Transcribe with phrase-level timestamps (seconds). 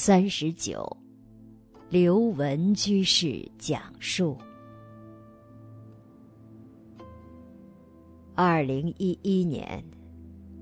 [0.00, 0.96] 三十九，
[1.90, 4.38] 刘文居士讲述。
[8.36, 9.84] 二零一一年，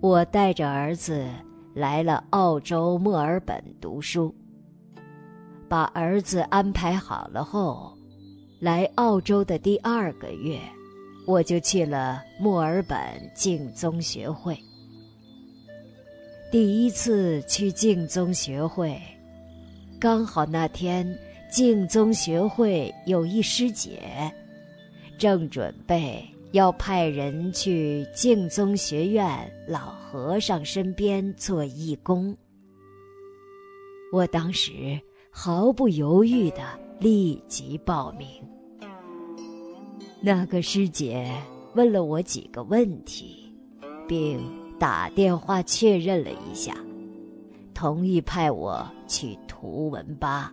[0.01, 1.29] 我带着儿子
[1.75, 4.35] 来了澳洲墨尔本读书。
[5.69, 7.93] 把儿子安排好了后，
[8.59, 10.59] 来澳洲的第二个月，
[11.27, 12.99] 我就去了墨尔本
[13.35, 14.59] 净宗学会。
[16.51, 18.99] 第一次去净宗学会。
[19.99, 21.19] 刚好那天，
[21.51, 24.31] 净宗学会有一师姐，
[25.19, 32.37] 正准备要派人去净宗学院老和尚身边做义工。
[34.13, 36.63] 我当时毫不犹豫的
[37.01, 38.29] 立即报名。
[40.21, 41.33] 那个师姐
[41.75, 43.51] 问了我几个问题，
[44.07, 44.39] 并
[44.79, 46.77] 打电话确认了一下。
[47.77, 50.51] 同意派我去图文巴。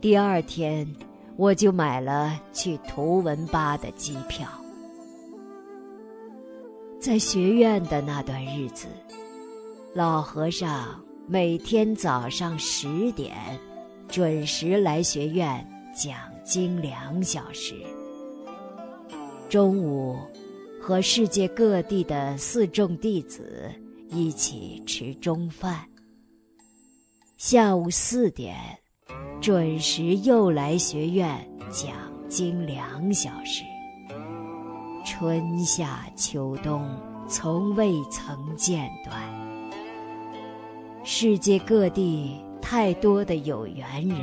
[0.00, 0.90] 第二天，
[1.36, 4.48] 我就买了去图文巴的机票。
[6.98, 8.86] 在学院的那段日子，
[9.92, 13.36] 老和尚每天早上十点
[14.08, 15.62] 准时来学院
[15.94, 17.74] 讲经两小时，
[19.50, 20.16] 中午
[20.80, 23.70] 和世界各地的四众弟子。
[24.12, 25.86] 一起吃中饭。
[27.36, 28.56] 下午四点，
[29.40, 31.94] 准时又来学院讲
[32.28, 33.62] 经两小时。
[35.06, 36.84] 春夏秋冬，
[37.28, 39.22] 从未曾间断。
[41.04, 44.18] 世界各地太多的有缘人，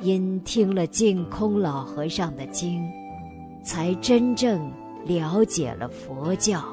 [0.00, 2.90] 因听了净空老和尚的经，
[3.62, 4.72] 才真正
[5.04, 6.64] 了解了佛教。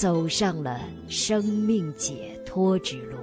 [0.00, 3.18] 走上了生命解脱之路。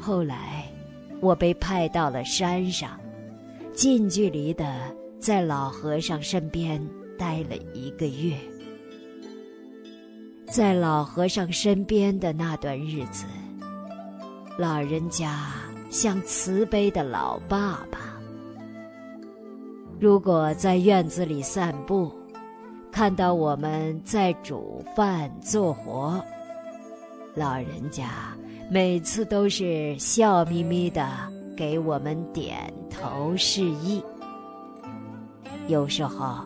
[0.00, 0.64] 后来，
[1.20, 2.98] 我被派到了山上，
[3.74, 4.64] 近距离的
[5.18, 6.82] 在老和尚身边
[7.18, 8.34] 待了一个月。
[10.46, 13.26] 在老和尚身边的那段日子，
[14.56, 15.52] 老人家
[15.90, 18.18] 像慈悲的老爸爸。
[20.00, 22.10] 如果在院子里散步，
[22.98, 26.20] 看到我们在煮饭做活，
[27.36, 28.36] 老人家
[28.68, 31.08] 每次都是笑眯眯的
[31.56, 34.02] 给我们点头示意，
[35.68, 36.44] 有时候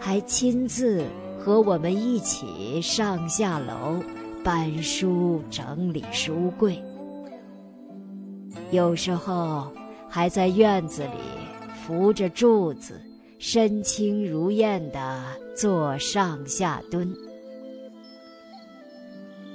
[0.00, 1.04] 还亲自
[1.38, 4.02] 和我们一起上下楼
[4.42, 6.82] 搬书整理书柜，
[8.72, 9.70] 有时候
[10.08, 11.20] 还在院子里
[11.86, 13.00] 扶着柱子。
[13.44, 15.20] 身轻如燕的
[15.56, 17.12] 做上下蹲。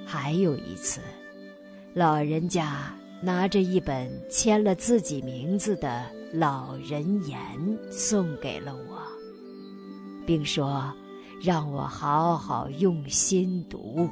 [0.05, 0.99] 还有一次，
[1.93, 6.03] 老人家拿着一本签了自己名字的
[6.33, 7.39] 老人言
[7.89, 9.01] 送给了我，
[10.25, 10.93] 并说
[11.41, 14.09] 让我好好用心读，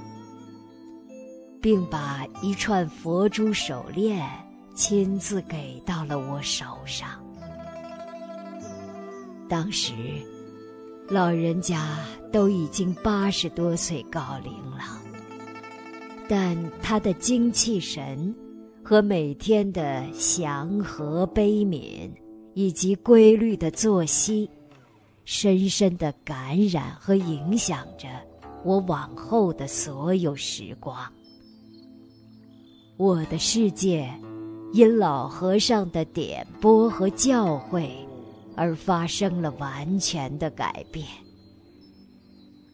[1.62, 4.26] 并把一串佛珠手链
[4.74, 7.25] 亲自给到了我手上。
[9.48, 9.94] 当时，
[11.08, 12.00] 老人家
[12.32, 15.00] 都已经八十多岁高龄了，
[16.28, 18.34] 但他的精气神
[18.84, 22.10] 和每天的祥和悲悯，
[22.56, 24.50] 以及规律的作息，
[25.26, 28.08] 深深的感染和影响着
[28.64, 30.98] 我往后的所有时光。
[32.98, 34.10] 我的世界，
[34.74, 37.90] 因老和尚的点拨和教诲。
[38.56, 41.06] 而发生了完全的改变。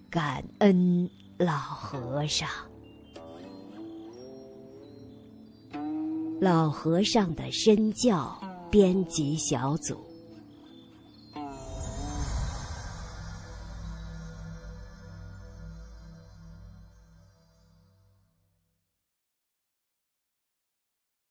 [0.10, 2.50] 感恩老和尚，
[6.42, 8.38] 老和尚的身教
[8.70, 10.11] 编辑小组。